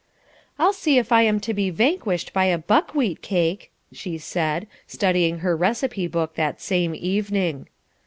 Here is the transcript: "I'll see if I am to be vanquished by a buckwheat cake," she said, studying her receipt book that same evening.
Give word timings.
"I'll 0.57 0.73
see 0.73 0.97
if 0.97 1.11
I 1.11 1.21
am 1.21 1.39
to 1.41 1.53
be 1.53 1.69
vanquished 1.69 2.33
by 2.33 2.45
a 2.45 2.57
buckwheat 2.57 3.21
cake," 3.21 3.69
she 3.91 4.17
said, 4.17 4.65
studying 4.87 5.37
her 5.45 5.55
receipt 5.55 6.07
book 6.07 6.33
that 6.33 6.59
same 6.59 6.95
evening. 6.95 7.67